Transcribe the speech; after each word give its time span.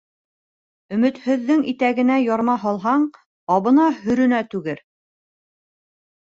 Өмөтһөҙҙөң 0.95 1.61
итәгенә 1.71 2.15
ярма 2.21 2.55
һалһаң, 2.63 3.05
абына-һөрөнә 3.57 4.41
түгер. 4.55 4.83